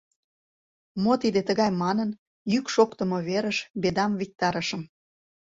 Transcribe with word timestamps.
Мо 1.03 1.13
тиде 1.21 1.41
тыгай 1.47 1.71
манын, 1.81 2.09
йӱк 2.53 2.65
шоктымо 2.73 3.17
верыш 3.29 3.57
«Бедам» 3.81 4.11
виктарышым. 4.19 4.81